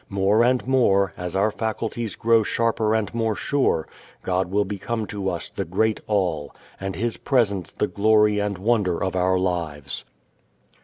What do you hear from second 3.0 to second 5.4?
more sure, God will become to